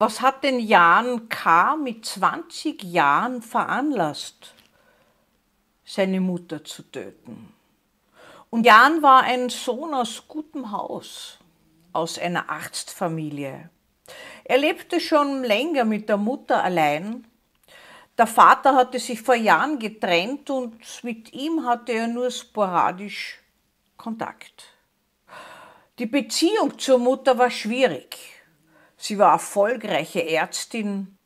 [0.00, 1.74] Was hat den Jan K.
[1.74, 4.54] mit 20 Jahren veranlasst,
[5.84, 7.52] seine Mutter zu töten?
[8.48, 11.38] Und Jan war ein Sohn aus gutem Haus,
[11.92, 13.70] aus einer Arztfamilie.
[14.44, 17.26] Er lebte schon länger mit der Mutter allein.
[18.16, 23.40] Der Vater hatte sich vor Jahren getrennt und mit ihm hatte er nur sporadisch
[23.96, 24.62] Kontakt.
[25.98, 28.37] Die Beziehung zur Mutter war schwierig.
[28.98, 31.16] Sie war erfolgreiche Ärztin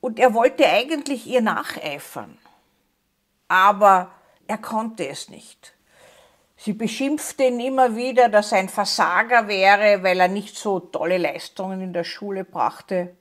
[0.00, 2.38] und er wollte eigentlich ihr nacheifern.
[3.48, 4.12] Aber
[4.46, 5.74] er konnte es nicht.
[6.56, 11.18] Sie beschimpfte ihn immer wieder, dass er ein Versager wäre, weil er nicht so tolle
[11.18, 13.16] Leistungen in der Schule brachte.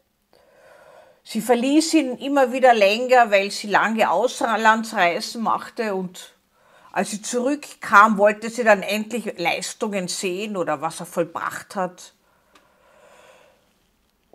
[1.24, 6.34] Sie verließ ihn immer wieder länger, weil sie lange Auslandsreisen machte und
[6.92, 12.14] als sie zurückkam, wollte sie dann endlich Leistungen sehen oder was er vollbracht hat.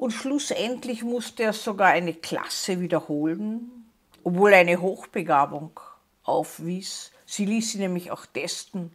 [0.02, 3.86] Und schlussendlich musste er sogar eine Klasse wiederholen,
[4.24, 5.78] obwohl eine Hochbegabung
[6.24, 7.12] aufwies.
[7.24, 8.90] Sie ließ sie nämlich auch testen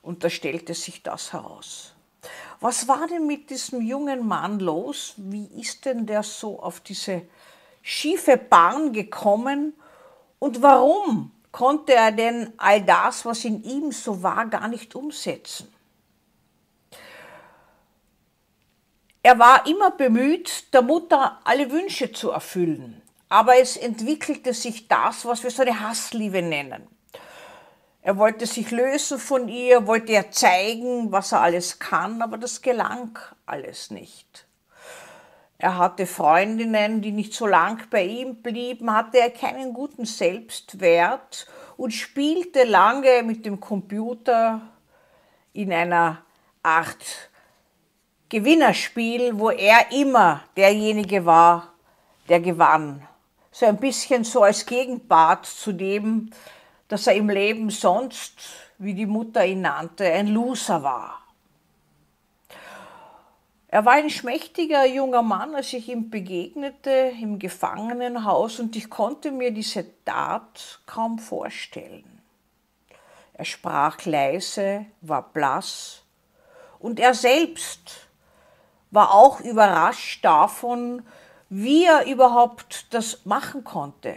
[0.00, 1.92] und da stellte sich das heraus.
[2.60, 5.14] Was war denn mit diesem jungen Mann los?
[5.16, 7.22] Wie ist denn der so auf diese
[7.82, 9.72] schiefe Bahn gekommen?
[10.38, 15.66] Und warum konnte er denn all das, was in ihm so war, gar nicht umsetzen?
[19.28, 23.02] Er war immer bemüht, der Mutter alle Wünsche zu erfüllen.
[23.28, 26.86] Aber es entwickelte sich das, was wir so eine Hassliebe nennen.
[28.00, 32.62] Er wollte sich lösen von ihr, wollte ihr zeigen, was er alles kann, aber das
[32.62, 34.46] gelang alles nicht.
[35.58, 41.46] Er hatte Freundinnen, die nicht so lang bei ihm blieben, hatte er keinen guten Selbstwert
[41.76, 44.62] und spielte lange mit dem Computer
[45.52, 46.22] in einer
[46.62, 47.28] Art
[48.28, 51.72] Gewinnerspiel, wo er immer derjenige war,
[52.28, 53.06] der gewann.
[53.50, 56.30] So ein bisschen so als Gegenpart zu dem,
[56.88, 58.34] dass er im Leben sonst,
[58.78, 61.22] wie die Mutter ihn nannte, ein Loser war.
[63.70, 69.30] Er war ein schmächtiger junger Mann, als ich ihm begegnete im Gefangenenhaus und ich konnte
[69.30, 72.22] mir diese Tat kaum vorstellen.
[73.34, 76.02] Er sprach leise, war blass
[76.78, 78.07] und er selbst
[78.90, 81.02] war auch überrascht davon,
[81.48, 84.16] wie er überhaupt das machen konnte.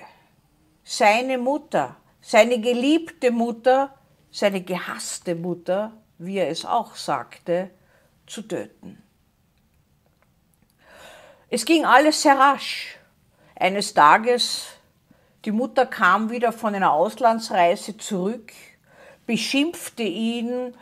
[0.83, 3.93] Seine Mutter, seine geliebte Mutter,
[4.31, 7.71] seine gehasste Mutter, wie er es auch sagte,
[8.27, 9.01] zu töten.
[11.49, 12.97] Es ging alles sehr rasch.
[13.55, 14.67] Eines Tages,
[15.45, 18.53] die Mutter kam wieder von einer Auslandsreise zurück,
[19.25, 20.73] beschimpfte ihn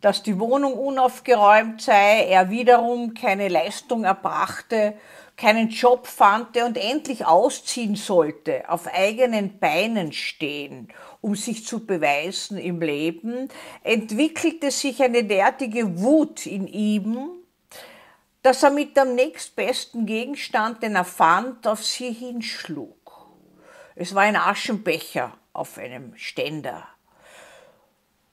[0.00, 4.94] dass die Wohnung unaufgeräumt sei, er wiederum keine Leistung erbrachte,
[5.36, 10.88] keinen Job fand und endlich ausziehen sollte, auf eigenen Beinen stehen,
[11.20, 13.48] um sich zu beweisen im Leben,
[13.84, 17.30] entwickelte sich eine derartige Wut in ihm,
[18.42, 22.96] dass er mit dem nächstbesten Gegenstand, den er fand, auf sie hinschlug.
[23.94, 26.86] Es war ein Aschenbecher auf einem Ständer.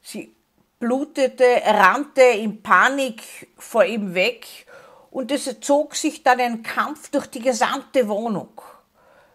[0.01, 0.34] Sie
[0.85, 3.23] blutete, rannte in Panik
[3.57, 4.45] vor ihm weg
[5.09, 8.61] und es zog sich dann ein Kampf durch die gesamte Wohnung,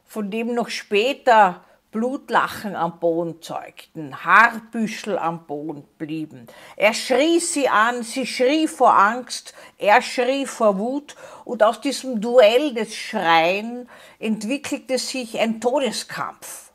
[0.04, 6.46] von dem noch später Blutlachen am Boden zeugten, Haarbüschel am Boden blieben.
[6.76, 12.20] Er schrie sie an, sie schrie vor Angst, er schrie vor Wut und aus diesem
[12.20, 13.88] Duell des Schreien
[14.20, 16.69] entwickelte sich ein Todeskampf.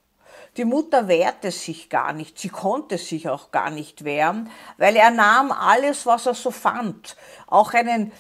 [0.58, 5.12] Die Mutter wehrte sich gar nicht, sie konnte sich auch gar nicht wehren, weil er
[5.12, 7.18] nahm alles, was er so fand,
[7.48, 8.14] auch einen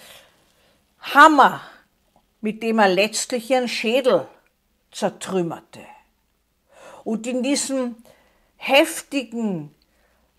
[1.00, 1.62] Hammer,
[2.41, 4.28] mit dem er letztlich ihren Schädel
[4.91, 5.79] zertrümmerte.
[7.06, 7.96] Und in diesem
[8.57, 9.73] heftigen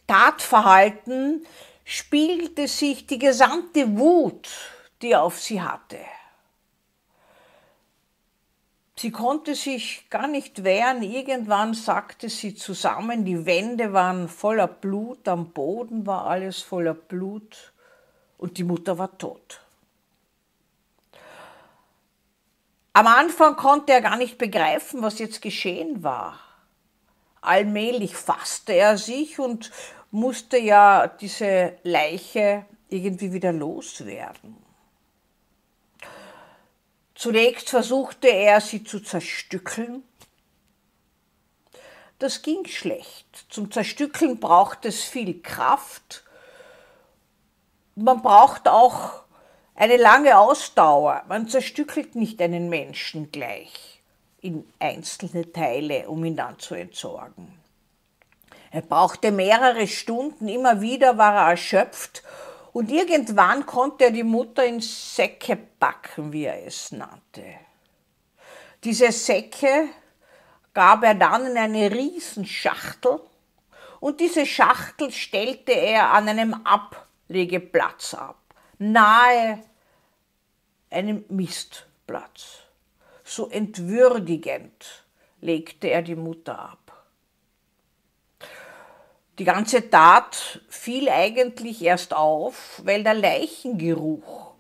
[0.06, 1.46] Tatverhalten
[1.84, 4.48] spiegelte sich die gesamte Wut,
[5.00, 5.98] die er auf sie hatte.
[8.98, 11.02] Sie konnte sich gar nicht wehren.
[11.02, 17.72] Irgendwann sagte sie zusammen, die Wände waren voller Blut, am Boden war alles voller Blut
[18.38, 19.60] und die Mutter war tot.
[22.94, 26.40] Am Anfang konnte er gar nicht begreifen, was jetzt geschehen war.
[27.42, 29.70] Allmählich fasste er sich und
[30.10, 34.56] musste ja diese Leiche irgendwie wieder loswerden.
[37.16, 40.04] Zunächst versuchte er, sie zu zerstückeln.
[42.18, 43.26] Das ging schlecht.
[43.48, 46.24] Zum Zerstückeln braucht es viel Kraft.
[47.94, 49.22] Man braucht auch
[49.74, 51.24] eine lange Ausdauer.
[51.26, 54.02] Man zerstückelt nicht einen Menschen gleich
[54.42, 57.58] in einzelne Teile, um ihn dann zu entsorgen.
[58.70, 62.22] Er brauchte mehrere Stunden, immer wieder war er erschöpft
[62.76, 67.43] und irgendwann konnte er die Mutter in Säcke packen, wie er es nannte.
[68.84, 69.88] Diese Säcke
[70.75, 73.19] gab er dann in eine Riesenschachtel
[73.99, 78.43] und diese Schachtel stellte er an einem Ablegeplatz ab,
[78.76, 79.62] nahe
[80.90, 82.58] einem Mistplatz.
[83.25, 85.06] So entwürdigend
[85.40, 86.86] legte er die Mutter ab.
[89.38, 94.55] Die ganze Tat fiel eigentlich erst auf, weil der Leichengeruch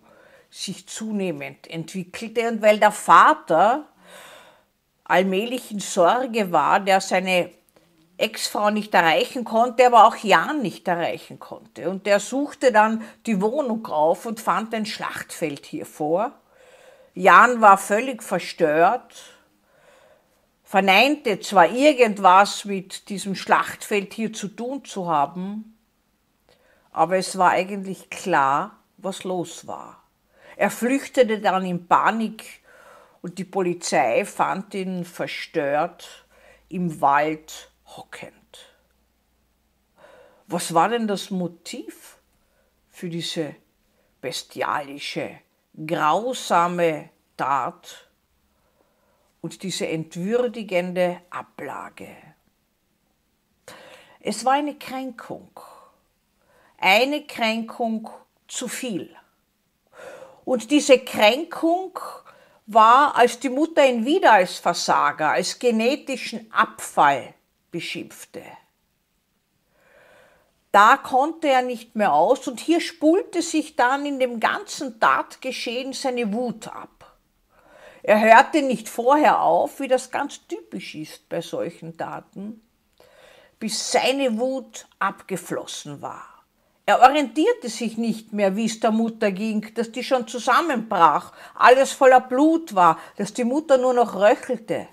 [0.50, 3.86] sich zunehmend entwickelte und weil der Vater
[5.04, 7.50] allmählich in Sorge war, der seine
[8.18, 11.88] Ex-Frau nicht erreichen konnte, aber auch Jan nicht erreichen konnte.
[11.90, 16.32] Und der suchte dann die Wohnung auf und fand ein Schlachtfeld hier vor.
[17.14, 19.35] Jan war völlig verstört,
[20.76, 25.74] verneinte zwar irgendwas mit diesem Schlachtfeld hier zu tun zu haben,
[26.92, 30.02] aber es war eigentlich klar, was los war.
[30.54, 32.60] Er flüchtete dann in Panik
[33.22, 36.26] und die Polizei fand ihn verstört
[36.68, 38.34] im Wald hockend.
[40.46, 42.18] Was war denn das Motiv
[42.90, 43.56] für diese
[44.20, 45.38] bestialische,
[45.86, 48.05] grausame Tat
[49.46, 52.08] und diese entwürdigende Ablage.
[54.18, 55.50] Es war eine Kränkung,
[56.78, 58.10] eine Kränkung
[58.48, 59.14] zu viel.
[60.44, 61.96] Und diese Kränkung
[62.66, 67.32] war, als die Mutter ihn wieder als Versager, als genetischen Abfall
[67.70, 68.42] beschimpfte.
[70.72, 75.92] Da konnte er nicht mehr aus und hier spulte sich dann in dem ganzen Tatgeschehen
[75.92, 76.95] seine Wut ab.
[78.06, 82.62] Er hörte nicht vorher auf, wie das ganz typisch ist bei solchen Taten,
[83.58, 86.24] bis seine Wut abgeflossen war.
[86.86, 91.90] Er orientierte sich nicht mehr, wie es der Mutter ging, dass die schon zusammenbrach, alles
[91.90, 94.86] voller Blut war, dass die Mutter nur noch röchelte.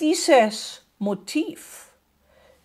[0.00, 1.92] Dieses Motiv,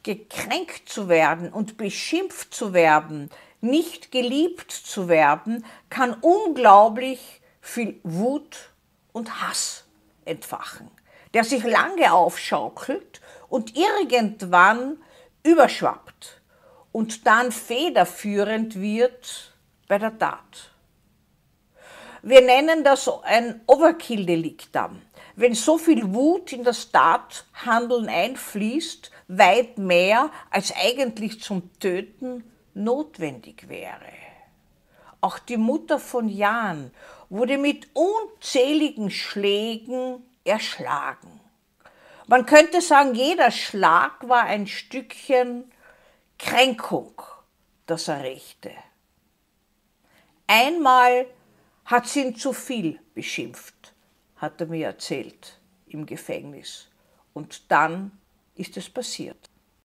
[0.04, 3.30] gekränkt zu werden und beschimpft zu werden,
[3.62, 8.73] nicht geliebt zu werden, kann unglaublich viel Wut
[9.14, 9.86] und Hass
[10.26, 10.92] entfachen,
[11.34, 14.98] der sich lange aufschaukelt und irgendwann
[15.44, 16.42] überschwappt
[16.92, 19.54] und dann federführend wird
[19.88, 20.72] bei der Tat.
[22.22, 25.02] Wir nennen das ein Overkill-Delikt dann.
[25.36, 33.68] Wenn so viel Wut in das Tathandeln einfließt, weit mehr als eigentlich zum Töten notwendig
[33.68, 34.14] wäre.
[35.24, 36.92] Auch die Mutter von Jan
[37.30, 41.40] wurde mit unzähligen Schlägen erschlagen.
[42.28, 45.72] Man könnte sagen, jeder Schlag war ein Stückchen
[46.38, 47.22] Kränkung,
[47.86, 48.72] das er rächte.
[50.46, 51.28] Einmal
[51.86, 53.94] hat sie ihn zu viel beschimpft,
[54.36, 56.90] hat er mir erzählt im Gefängnis.
[57.34, 58.12] Und dann
[58.56, 59.53] ist es passiert.